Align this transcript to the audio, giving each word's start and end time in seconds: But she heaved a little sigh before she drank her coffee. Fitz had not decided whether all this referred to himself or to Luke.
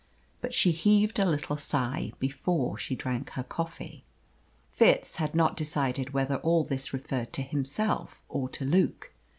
But 0.41 0.51
she 0.51 0.71
heaved 0.71 1.19
a 1.19 1.25
little 1.29 1.57
sigh 1.57 2.11
before 2.17 2.75
she 2.79 2.95
drank 2.95 3.29
her 3.33 3.43
coffee. 3.43 4.03
Fitz 4.67 5.17
had 5.17 5.35
not 5.35 5.55
decided 5.55 6.09
whether 6.09 6.37
all 6.37 6.63
this 6.63 6.91
referred 6.91 7.31
to 7.33 7.43
himself 7.43 8.19
or 8.27 8.49
to 8.49 8.65
Luke. 8.65 9.11